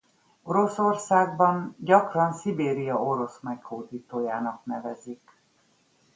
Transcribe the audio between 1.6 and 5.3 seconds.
gyakran Szibéria orosz meghódítójának nevezik.